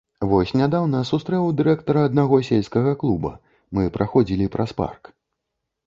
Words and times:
Вось 0.29 0.53
нядаўна 0.61 1.01
сустрэў 1.09 1.45
дырэктара 1.59 2.07
аднаго 2.11 2.41
сельскага 2.49 2.97
клуба, 3.05 3.35
мы 3.77 3.89
праходзілі 3.99 4.53
праз 4.57 4.69
парк. 4.83 5.17